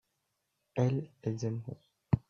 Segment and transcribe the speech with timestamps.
[0.73, 1.77] elles, elles aimeront.